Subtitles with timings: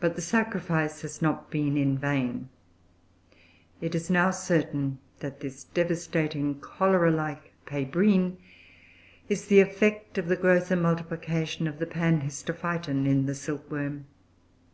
[0.00, 2.48] But the sacrifice has not been in vain.
[3.78, 8.38] It is now certain that this devastating, cholera like, Pébrine,
[9.28, 14.06] is the effect of the growth and multiplication of the Panhistophyton in the silkworm.